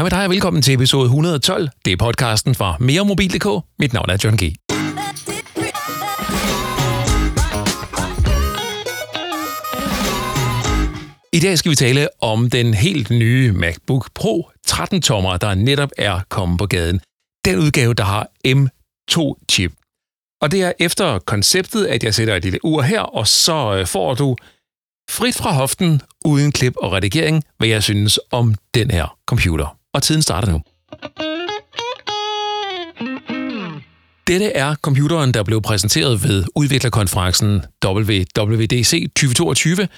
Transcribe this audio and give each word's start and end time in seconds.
Hej 0.00 0.04
med 0.04 0.10
dig 0.10 0.24
og 0.24 0.30
velkommen 0.30 0.62
til 0.62 0.74
episode 0.74 1.04
112. 1.04 1.68
Det 1.84 1.92
er 1.92 1.96
podcasten 1.96 2.54
fra 2.54 2.76
meremobil.dk. 2.80 3.64
Mit 3.78 3.92
navn 3.92 4.10
er 4.10 4.16
John 4.24 4.36
G. 4.36 4.42
I 11.32 11.40
dag 11.40 11.58
skal 11.58 11.70
vi 11.70 11.76
tale 11.76 12.08
om 12.20 12.50
den 12.50 12.74
helt 12.74 13.10
nye 13.10 13.52
MacBook 13.52 14.14
Pro 14.14 14.50
13-tommer, 14.68 15.36
der 15.36 15.54
netop 15.54 15.90
er 15.98 16.20
kommet 16.28 16.58
på 16.58 16.66
gaden. 16.66 17.00
Den 17.44 17.58
udgave, 17.58 17.94
der 17.94 18.04
har 18.04 18.28
M2-chip. 18.46 19.72
Og 20.42 20.50
det 20.50 20.62
er 20.62 20.72
efter 20.78 21.18
konceptet, 21.18 21.86
at 21.86 22.04
jeg 22.04 22.14
sætter 22.14 22.36
et 22.36 22.42
lille 22.42 22.64
ur 22.64 22.82
her, 22.82 23.00
og 23.00 23.28
så 23.28 23.76
øh, 23.76 23.86
får 23.86 24.14
du 24.14 24.36
frit 25.10 25.36
fra 25.36 25.52
hoften, 25.52 26.02
uden 26.24 26.52
klip 26.52 26.76
og 26.76 26.92
redigering, 26.92 27.44
hvad 27.58 27.68
jeg 27.68 27.82
synes 27.82 28.18
om 28.30 28.54
den 28.74 28.90
her 28.90 29.16
computer. 29.26 29.79
Og 29.94 30.02
tiden 30.02 30.22
starter 30.22 30.52
nu. 30.52 30.60
Dette 34.26 34.46
er 34.46 34.74
computeren, 34.74 35.34
der 35.34 35.42
blev 35.42 35.62
præsenteret 35.62 36.22
ved 36.22 36.44
udviklerkonferencen 36.54 37.62
WWDC 37.86 39.10
2022, 39.16 39.88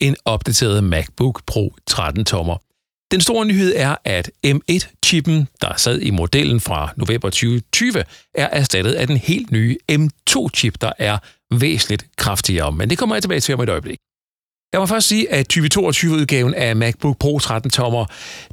en 0.00 0.16
opdateret 0.24 0.84
MacBook 0.84 1.42
Pro 1.46 1.74
13-tommer. 1.90 2.56
Den 3.12 3.20
store 3.20 3.46
nyhed 3.46 3.72
er, 3.76 3.96
at 4.04 4.30
M1-chippen, 4.46 5.48
der 5.60 5.76
sad 5.76 6.00
i 6.00 6.10
modellen 6.10 6.60
fra 6.60 6.92
november 6.96 7.30
2020, 7.30 8.04
er 8.34 8.46
erstattet 8.46 8.92
af 8.92 9.06
den 9.06 9.16
helt 9.16 9.50
nye 9.50 9.76
M2-chip, 9.92 10.74
der 10.80 10.92
er 10.98 11.18
væsentligt 11.50 12.06
kraftigere. 12.16 12.72
Men 12.72 12.90
det 12.90 12.98
kommer 12.98 13.14
jeg 13.14 13.22
tilbage 13.22 13.40
til 13.40 13.54
om 13.54 13.60
et 13.60 13.68
øjeblik. 13.68 13.98
Jeg 14.72 14.80
må 14.80 14.86
først 14.86 15.08
sige, 15.08 15.32
at 15.32 15.56
2022-udgaven 15.56 16.54
af 16.54 16.76
MacBook 16.76 17.18
Pro 17.18 17.38
13-tommer, 17.38 18.06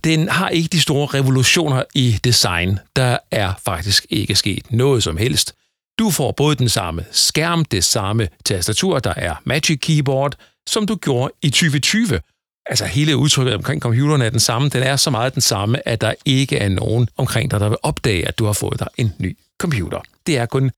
den 0.04 0.30
har 0.30 0.50
ikke 0.50 0.70
de 0.70 0.82
store 0.82 1.06
revolutioner 1.06 1.84
i 1.96 2.20
design. 2.24 2.80
Der 2.96 3.18
er 3.32 3.54
faktisk 3.66 4.06
ikke 4.10 4.36
sket 4.36 4.72
noget 4.72 5.04
som 5.04 5.18
helst. 5.18 5.56
Du 6.00 6.10
får 6.10 6.32
både 6.32 6.56
den 6.56 6.70
samme 6.70 7.06
skærm, 7.12 7.66
det 7.66 7.84
samme 7.84 8.28
tastatur, 8.46 9.00
der 9.00 9.14
er 9.16 9.36
Magic 9.44 9.80
Keyboard, 9.80 10.36
som 10.70 10.86
du 10.86 10.96
gjorde 10.96 11.34
i 11.42 11.50
2020. 11.50 12.20
Altså 12.66 12.86
hele 12.86 13.18
udtrykket 13.18 13.56
omkring 13.56 13.82
computeren 13.82 14.22
er 14.22 14.30
den 14.30 14.40
samme. 14.40 14.70
Den 14.70 14.84
er 14.84 14.96
så 14.96 15.10
meget 15.10 15.34
den 15.34 15.42
samme, 15.42 15.88
at 15.88 16.02
der 16.02 16.14
ikke 16.26 16.58
er 16.58 16.70
nogen 16.70 17.10
omkring 17.18 17.52
dig, 17.52 17.60
der 17.60 17.70
vil 17.70 17.78
opdage, 17.84 18.28
at 18.28 18.40
du 18.40 18.46
har 18.46 18.54
fået 18.54 18.80
dig 18.80 18.88
en 18.98 19.14
ny 19.20 19.38
computer. 19.58 20.02
Det 20.28 20.38
er 20.38 20.46
kun 20.46 20.72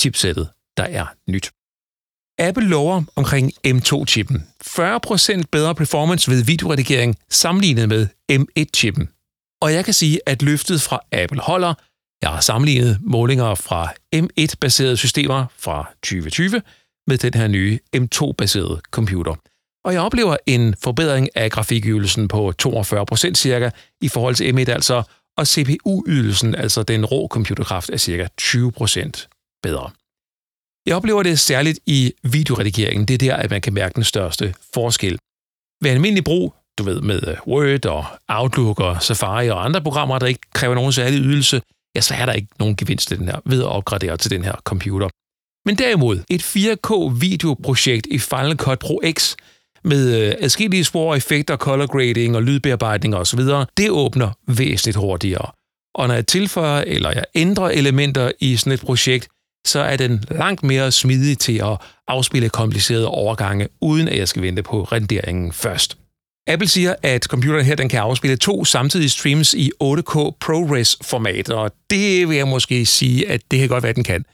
chipsættet, 0.00 0.48
der 0.76 0.84
er 0.84 1.06
nyt. 1.28 1.50
Apple 2.40 2.68
lover 2.68 3.02
omkring 3.16 3.52
M2-chippen 3.66 4.46
40% 4.64 5.42
bedre 5.52 5.74
performance 5.74 6.30
ved 6.30 6.44
videoredigering 6.44 7.16
sammenlignet 7.30 7.88
med 7.88 8.06
M1-chippen. 8.32 9.08
Og 9.62 9.72
jeg 9.72 9.84
kan 9.84 9.94
sige, 9.94 10.20
at 10.26 10.42
løftet 10.42 10.82
fra 10.82 11.00
Apple 11.12 11.40
holder. 11.40 11.74
Jeg 12.22 12.30
har 12.30 12.40
sammenlignet 12.40 12.98
målinger 13.00 13.54
fra 13.54 13.92
M1-baserede 14.16 14.96
systemer 14.96 15.46
fra 15.58 15.90
2020 16.02 16.62
med 17.06 17.18
den 17.18 17.34
her 17.34 17.48
nye 17.48 17.78
M2-baserede 17.96 18.80
computer. 18.90 19.34
Og 19.84 19.92
jeg 19.92 20.00
oplever 20.00 20.36
en 20.46 20.74
forbedring 20.82 21.28
af 21.34 21.50
grafikydelsen 21.50 22.28
på 22.28 22.52
42% 22.62 23.34
cirka 23.34 23.70
i 24.00 24.08
forhold 24.08 24.34
til 24.34 24.52
M1 24.52 24.70
altså, 24.70 25.02
og 25.36 25.46
CPU-ydelsen, 25.46 26.54
altså 26.54 26.82
den 26.82 27.06
rå 27.06 27.28
computerkraft, 27.28 27.90
er 27.90 27.96
cirka 27.96 28.26
20% 28.40 29.58
bedre. 29.62 29.90
Jeg 30.86 30.96
oplever 30.96 31.22
det 31.22 31.38
særligt 31.38 31.78
i 31.86 32.12
videoredigeringen. 32.22 33.08
Det 33.08 33.14
er 33.14 33.18
der, 33.18 33.36
at 33.36 33.50
man 33.50 33.60
kan 33.60 33.74
mærke 33.74 33.94
den 33.94 34.04
største 34.04 34.54
forskel. 34.74 35.18
Ved 35.82 35.90
almindelig 35.90 36.24
brug, 36.24 36.54
du 36.78 36.82
ved, 36.84 37.00
med 37.00 37.28
øh, 37.28 37.36
Word 37.46 37.86
og 37.86 38.04
Outlook 38.28 38.80
og 38.80 39.02
Safari 39.02 39.48
og 39.48 39.64
andre 39.64 39.82
programmer, 39.82 40.18
der 40.18 40.26
ikke 40.26 40.40
kræver 40.54 40.74
nogen 40.74 40.92
særlig 40.92 41.20
ydelse, 41.20 41.62
ja, 41.94 42.00
så 42.00 42.14
er 42.14 42.26
der 42.26 42.32
ikke 42.32 42.48
nogen 42.58 42.76
gevinst 42.76 43.08
til 43.08 43.18
den 43.18 43.28
her, 43.28 43.40
ved 43.44 43.60
at 43.60 43.66
opgradere 43.66 44.16
til 44.16 44.30
den 44.30 44.44
her 44.44 44.54
computer. 44.64 45.08
Men 45.66 45.78
derimod, 45.78 46.22
et 46.30 46.42
4K-videoprojekt 46.42 48.06
i 48.06 48.18
Final 48.18 48.56
Cut 48.56 48.78
Pro 48.78 49.00
X 49.12 49.36
med 49.84 50.26
øh, 50.26 50.34
adskillige 50.38 50.84
spor, 50.84 51.14
effekter, 51.14 51.56
color 51.56 51.86
grading 51.86 52.36
og 52.36 52.42
lydbearbejdning 52.42 53.16
osv., 53.16 53.40
det 53.76 53.90
åbner 53.90 54.30
væsentligt 54.46 54.96
hurtigere. 54.96 55.50
Og 55.94 56.08
når 56.08 56.14
jeg 56.14 56.26
tilføjer 56.26 56.84
eller 56.86 57.10
jeg 57.10 57.24
ændrer 57.34 57.68
elementer 57.68 58.32
i 58.40 58.56
sådan 58.56 58.72
et 58.72 58.80
projekt, 58.80 59.28
så 59.66 59.80
er 59.80 59.96
den 59.96 60.24
langt 60.30 60.62
mere 60.62 60.92
smidig 60.92 61.38
til 61.38 61.58
at 61.58 61.78
afspille 62.08 62.48
komplicerede 62.48 63.08
overgange, 63.08 63.68
uden 63.80 64.08
at 64.08 64.18
jeg 64.18 64.28
skal 64.28 64.42
vente 64.42 64.62
på 64.62 64.82
renderingen 64.82 65.52
først. 65.52 65.96
Apple 66.46 66.68
siger, 66.68 66.94
at 67.02 67.24
computeren 67.24 67.64
her 67.64 67.74
den 67.74 67.88
kan 67.88 68.00
afspille 68.00 68.36
to 68.36 68.64
samtidige 68.64 69.08
streams 69.08 69.54
i 69.54 69.70
8K 69.82 70.14
ProRes-format, 70.40 71.50
og 71.50 71.72
det 71.90 72.28
vil 72.28 72.36
jeg 72.36 72.48
måske 72.48 72.86
sige, 72.86 73.28
at 73.28 73.40
det 73.50 73.58
kan 73.58 73.68
godt 73.68 73.82
være, 73.82 73.90
at 73.90 73.96
den 73.96 74.04
kan. 74.04 74.24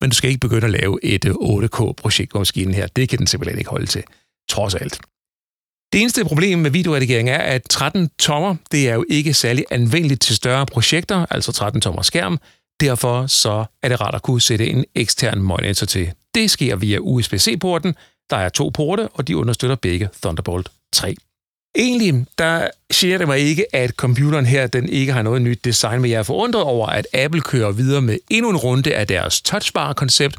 Men 0.00 0.10
du 0.10 0.16
skal 0.16 0.28
ikke 0.30 0.40
begynde 0.40 0.64
at 0.64 0.70
lave 0.70 0.98
et 1.02 1.24
8K-projekt 1.24 2.32
på 2.32 2.38
maskinen 2.38 2.74
her. 2.74 2.86
Det 2.86 3.08
kan 3.08 3.18
den 3.18 3.26
simpelthen 3.26 3.58
ikke 3.58 3.70
holde 3.70 3.86
til, 3.86 4.02
trods 4.50 4.74
alt. 4.74 5.00
Det 5.92 6.00
eneste 6.00 6.24
problem 6.24 6.58
med 6.58 6.70
videoredigering 6.70 7.30
er, 7.30 7.38
at 7.38 7.62
13 7.70 8.10
tommer, 8.18 8.56
det 8.72 8.88
er 8.88 8.94
jo 8.94 9.04
ikke 9.08 9.34
særlig 9.34 9.64
anvendeligt 9.70 10.20
til 10.20 10.36
større 10.36 10.66
projekter, 10.66 11.26
altså 11.30 11.52
13 11.52 11.80
tommer 11.80 12.02
skærm, 12.02 12.38
Derfor 12.80 13.26
så 13.26 13.64
er 13.82 13.88
det 13.88 14.00
rart 14.00 14.14
at 14.14 14.22
kunne 14.22 14.40
sætte 14.40 14.66
en 14.66 14.84
ekstern 14.94 15.42
monitor 15.42 15.86
til. 15.86 16.12
Det 16.34 16.50
sker 16.50 16.76
via 16.76 16.98
USB-C-porten. 16.98 17.94
Der 18.30 18.36
er 18.36 18.48
to 18.48 18.68
porte, 18.74 19.08
og 19.08 19.28
de 19.28 19.36
understøtter 19.36 19.76
begge 19.76 20.08
Thunderbolt 20.22 20.68
3. 20.92 21.14
Egentlig, 21.76 22.26
der 22.38 22.68
siger 22.90 23.18
det 23.18 23.28
mig 23.28 23.38
ikke, 23.38 23.74
at 23.74 23.90
computeren 23.90 24.46
her 24.46 24.66
den 24.66 24.88
ikke 24.88 25.12
har 25.12 25.22
noget 25.22 25.42
nyt 25.42 25.64
design, 25.64 26.00
men 26.00 26.10
jeg 26.10 26.18
er 26.18 26.22
forundret 26.22 26.62
over, 26.62 26.86
at 26.86 27.06
Apple 27.14 27.40
kører 27.40 27.72
videre 27.72 28.02
med 28.02 28.18
endnu 28.30 28.50
en 28.50 28.56
runde 28.56 28.94
af 28.94 29.06
deres 29.06 29.42
touchbar-koncept. 29.42 30.36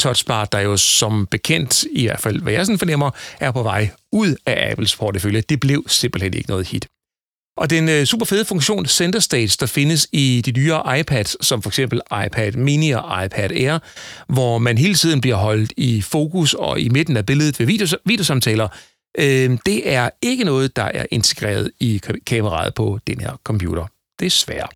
Touchbar, 0.00 0.44
der 0.44 0.60
jo 0.60 0.76
som 0.76 1.26
bekendt, 1.26 1.84
i 1.92 2.06
hvert 2.06 2.20
fald 2.20 2.42
hvad 2.42 2.52
jeg 2.52 2.66
sådan 2.66 2.78
fornemmer, 2.78 3.10
er 3.40 3.50
på 3.50 3.62
vej 3.62 3.90
ud 4.12 4.36
af 4.46 4.70
Apples 4.70 4.96
portefølje. 4.96 5.40
Det 5.40 5.60
blev 5.60 5.84
simpelthen 5.88 6.34
ikke 6.34 6.50
noget 6.50 6.66
hit. 6.66 6.86
Og 7.60 7.70
den 7.70 7.88
øh, 7.88 8.04
super 8.04 8.26
fede 8.26 8.44
funktion 8.44 8.86
Center 8.86 9.20
Stage, 9.20 9.56
der 9.60 9.66
findes 9.66 10.08
i 10.12 10.42
de 10.46 10.52
nyere 10.52 11.00
iPads, 11.00 11.46
som 11.46 11.62
for 11.62 11.70
eksempel 11.70 12.00
iPad 12.26 12.52
Mini 12.52 12.90
og 12.90 13.24
iPad 13.24 13.50
Air, 13.50 13.78
hvor 14.32 14.58
man 14.58 14.78
hele 14.78 14.94
tiden 14.94 15.20
bliver 15.20 15.36
holdt 15.36 15.72
i 15.76 16.02
fokus 16.02 16.54
og 16.54 16.80
i 16.80 16.88
midten 16.88 17.16
af 17.16 17.26
billedet 17.26 17.60
ved 17.60 17.66
videos- 17.66 18.02
videosamtaler, 18.04 18.68
øh, 19.18 19.58
det 19.66 19.92
er 19.92 20.10
ikke 20.22 20.44
noget, 20.44 20.76
der 20.76 20.82
er 20.82 21.06
integreret 21.10 21.70
i 21.80 22.02
kameraet 22.26 22.74
på 22.74 22.98
den 23.06 23.20
her 23.20 23.32
computer. 23.44 23.86
Desværre. 24.20 24.68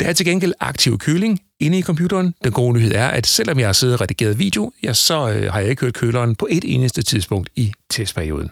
Der 0.00 0.06
er 0.08 0.12
til 0.12 0.26
gengæld 0.26 0.52
aktiv 0.60 0.98
køling 0.98 1.40
inde 1.60 1.78
i 1.78 1.82
computeren. 1.82 2.34
Den 2.44 2.52
gode 2.52 2.74
nyhed 2.74 2.92
er, 2.94 3.08
at 3.08 3.26
selvom 3.26 3.58
jeg 3.58 3.68
har 3.68 3.72
siddet 3.72 3.94
og 3.94 4.00
redigeret 4.00 4.38
video, 4.38 4.72
ja, 4.82 4.92
så 4.92 5.30
øh, 5.30 5.52
har 5.52 5.60
jeg 5.60 5.70
ikke 5.70 5.80
hørt 5.80 5.94
køleren 5.94 6.34
på 6.34 6.48
et 6.50 6.64
eneste 6.66 7.02
tidspunkt 7.02 7.50
i 7.56 7.72
testperioden. 7.90 8.50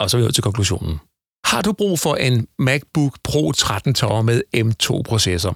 Og 0.00 0.10
så 0.10 0.18
er 0.18 0.26
vi 0.26 0.32
til 0.32 0.42
konklusionen. 0.42 0.98
Har 1.50 1.62
du 1.62 1.72
brug 1.72 1.98
for 1.98 2.14
en 2.14 2.46
MacBook 2.58 3.18
Pro 3.24 3.52
13 3.52 3.94
tommer 3.94 4.22
med 4.22 4.42
M2-processor? 4.56 5.54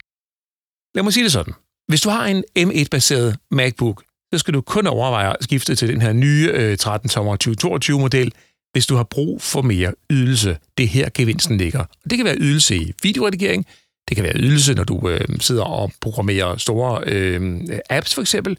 Lad 0.95 1.03
mig 1.03 1.13
sige 1.13 1.25
det 1.25 1.33
sådan. 1.33 1.55
Hvis 1.89 2.01
du 2.01 2.09
har 2.09 2.27
en 2.27 2.45
M1-baseret 2.59 3.37
MacBook, 3.51 4.03
så 4.33 4.39
skal 4.39 4.55
du 4.55 4.61
kun 4.61 4.87
overveje 4.87 5.31
at 5.31 5.37
skifte 5.41 5.75
til 5.75 5.89
den 5.89 6.01
her 6.01 6.13
nye 6.13 6.77
13 6.77 7.09
tommer 7.09 7.37
2022-model, 7.45 8.33
hvis 8.73 8.87
du 8.87 8.97
har 8.97 9.05
brug 9.05 9.43
for 9.43 9.63
mere 9.63 9.93
ydelse. 10.11 10.59
Det 10.79 10.85
er 10.85 10.89
her 10.89 11.09
gevinsten 11.15 11.57
ligger. 11.57 11.85
Det 12.11 12.19
kan 12.19 12.25
være 12.25 12.37
ydelse 12.39 12.77
i 12.77 12.93
videoredigering, 13.03 13.67
det 14.09 14.17
kan 14.17 14.25
være 14.25 14.37
ydelse, 14.37 14.75
når 14.75 14.85
du 14.85 15.09
øh, 15.09 15.21
sidder 15.41 15.65
og 15.65 15.93
programmerer 16.01 16.57
store 16.57 17.03
øh, 17.07 17.63
apps 17.91 18.15
for 18.15 18.21
eksempel, 18.21 18.59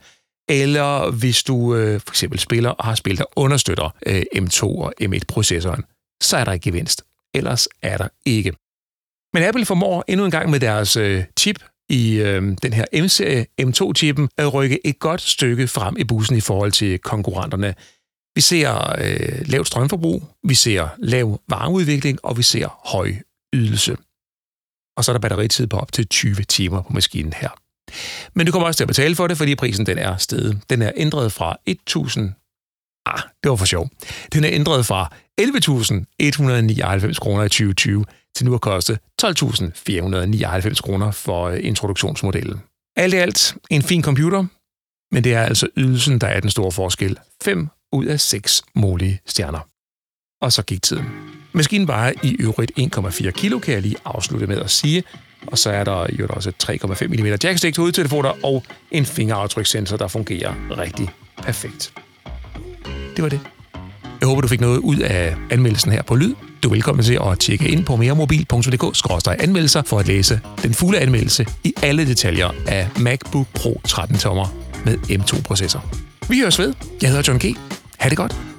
eller 0.49 1.11
hvis 1.11 1.43
du 1.43 1.75
øh, 1.75 2.01
for 2.01 2.11
eksempel 2.11 2.39
spiller 2.39 2.69
og 2.69 2.85
har 2.85 2.95
spil, 2.95 3.17
der 3.17 3.25
understøtter 3.35 3.95
øh, 4.05 4.23
M2 4.35 4.63
og 4.63 4.93
M1-processoren, 5.01 5.83
så 6.21 6.37
er 6.37 6.43
der 6.43 6.51
ikke 6.51 6.63
gevinst 6.63 7.03
ellers 7.35 7.67
er 7.81 7.97
der 7.97 8.07
ikke. 8.25 8.53
Men 9.33 9.43
Apple 9.43 9.65
formår 9.65 10.03
endnu 10.07 10.25
en 10.25 10.31
gang 10.31 10.49
med 10.49 10.59
deres 10.59 10.97
øh, 10.97 11.23
chip 11.39 11.63
i 11.89 12.13
øh, 12.13 12.41
den 12.63 12.73
her 12.73 12.85
M-serie 13.03 13.45
M2-chippen 13.61 14.29
at 14.37 14.53
rykke 14.53 14.87
et 14.87 14.99
godt 14.99 15.21
stykke 15.21 15.67
frem 15.67 15.97
i 15.97 16.03
bussen 16.03 16.37
i 16.37 16.41
forhold 16.41 16.71
til 16.71 16.99
konkurrenterne. 16.99 17.75
Vi 18.35 18.41
ser 18.41 18.95
øh, 19.01 19.47
lavt 19.47 19.67
strømforbrug, 19.67 20.23
vi 20.43 20.53
ser 20.53 20.87
lav 20.97 21.39
varmeudvikling, 21.47 22.25
og 22.25 22.37
vi 22.37 22.43
ser 22.43 22.89
høj 22.91 23.13
ydelse. 23.53 23.97
Og 24.97 25.05
så 25.05 25.11
er 25.11 25.13
der 25.13 25.19
batteritid 25.19 25.67
på 25.67 25.77
op 25.77 25.91
til 25.91 26.07
20 26.07 26.35
timer 26.35 26.81
på 26.81 26.93
maskinen 26.93 27.33
her. 27.33 27.49
Men 28.33 28.45
du 28.45 28.51
kommer 28.51 28.67
også 28.67 28.77
til 28.77 28.83
at 28.83 28.87
betale 28.87 29.15
for 29.15 29.27
det, 29.27 29.37
fordi 29.37 29.55
prisen 29.55 29.85
den 29.85 29.97
er 29.97 30.17
steget. 30.17 30.61
Den 30.69 30.81
er 30.81 30.91
ændret 30.95 31.31
fra 31.31 31.57
1000 31.65 32.33
Ah, 33.05 33.21
det 33.43 33.49
var 33.49 33.55
for 33.55 33.65
sjov. 33.65 33.89
Den 34.33 34.43
er 34.43 34.49
ændret 34.51 34.85
fra 34.85 35.09
11.199 35.41 37.19
kroner 37.19 37.43
i 37.43 37.49
2020 37.49 38.05
til 38.35 38.45
nu 38.45 38.53
at 38.53 38.61
koste 38.61 38.99
12.499 39.25 40.81
kroner 40.81 41.11
for 41.11 41.47
øh, 41.47 41.59
introduktionsmodellen. 41.61 42.61
Alt 42.95 43.13
i 43.13 43.17
alt 43.17 43.55
en 43.69 43.81
fin 43.81 44.03
computer, 44.03 44.45
men 45.11 45.23
det 45.23 45.33
er 45.33 45.41
altså 45.41 45.67
ydelsen, 45.77 46.19
der 46.19 46.27
er 46.27 46.39
den 46.39 46.49
store 46.49 46.71
forskel. 46.71 47.17
5 47.43 47.67
ud 47.93 48.05
af 48.05 48.19
6 48.19 48.63
mulige 48.75 49.19
stjerner. 49.25 49.59
og 50.41 50.53
så 50.53 50.61
gik 50.61 50.81
tiden. 50.81 51.05
Maskinen 51.53 51.87
vejer 51.87 52.13
i 52.23 52.35
øvrigt 52.39 52.71
1,4 52.79 53.29
kilo, 53.31 53.59
kan 53.59 53.73
jeg 53.73 53.81
lige 53.81 53.95
afslutte 54.05 54.47
med 54.47 54.59
at 54.59 54.71
sige. 54.71 55.03
Og 55.47 55.57
så 55.57 55.69
er 55.69 55.83
der 55.83 56.07
jo 56.19 56.27
også 56.29 56.51
3,5 56.63 57.07
mm 57.07 57.25
jackstick 57.43 57.73
til 57.73 57.81
hovedtelefoner 57.81 58.45
og 58.45 58.63
en 58.91 59.05
fingeraftrykssensor, 59.05 59.97
der 59.97 60.07
fungerer 60.07 60.53
rigtig 60.77 61.09
perfekt. 61.37 61.93
Det 63.15 63.23
var 63.23 63.29
det. 63.29 63.39
Jeg 64.19 64.27
håber, 64.27 64.41
du 64.41 64.47
fik 64.47 64.61
noget 64.61 64.77
ud 64.77 64.97
af 64.97 65.35
anmeldelsen 65.51 65.91
her 65.91 66.01
på 66.01 66.15
Lyd. 66.15 66.33
Du 66.63 66.69
er 66.69 66.73
velkommen 66.73 67.05
til 67.05 67.19
at 67.31 67.39
tjekke 67.39 67.67
ind 67.67 67.85
på 67.85 67.95
meremobil.dk-anmeldelser 67.95 69.81
for 69.85 69.99
at 69.99 70.07
læse 70.07 70.39
den 70.63 70.73
fulde 70.73 70.99
anmeldelse 70.99 71.45
i 71.63 71.73
alle 71.83 72.07
detaljer 72.07 72.49
af 72.67 72.89
MacBook 72.99 73.47
Pro 73.53 73.81
13-tommer 73.87 74.53
med 74.85 74.97
M2-processor. 74.97 75.85
Vi 76.29 76.39
høres 76.39 76.59
ved. 76.59 76.73
Jeg 77.01 77.09
hedder 77.09 77.23
John 77.27 77.39
G. 77.39 77.57
Ha' 77.97 78.09
det 78.09 78.17
godt. 78.17 78.54